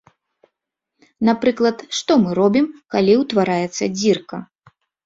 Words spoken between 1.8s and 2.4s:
што мы